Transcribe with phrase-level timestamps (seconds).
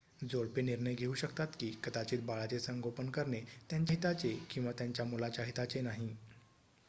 [0.21, 5.81] जोडपे निर्णय घेऊ शकतात की कदाचित बाळाचे संगोपन करणे त्यांच्या हिताचे किंवा त्यांच्या मुलाच्या हिताचे
[5.81, 6.09] नाही